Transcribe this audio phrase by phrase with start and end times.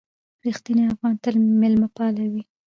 [0.45, 2.41] رښتیني افغانان تل مېلمه پالي دي.